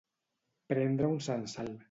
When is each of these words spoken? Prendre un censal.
Prendre 0.73 1.13
un 1.17 1.23
censal. 1.29 1.73